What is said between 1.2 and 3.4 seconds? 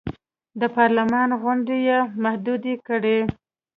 غونډې یې محدودې کړې.